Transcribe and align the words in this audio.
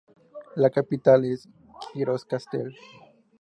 La 0.55 0.71
capital 0.71 1.25
es 1.25 1.47
Gjirokastër. 1.91 2.73